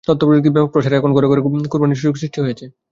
তথ্যপ্রযুক্তির 0.07 0.53
ব্যাপক 0.55 0.71
প্রসারে 0.73 0.97
এখন 0.99 1.11
ঘরে 1.15 1.27
বসে 1.29 1.41
কোরবানির 1.41 1.63
পশু 1.67 1.71
কেনার 1.71 1.99
সুযোগ 2.01 2.15
সৃষ্টি 2.21 2.39
হয়েছে। 2.43 2.65